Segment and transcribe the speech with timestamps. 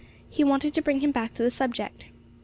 [0.27, 2.07] He wanted to bring him back to the subject.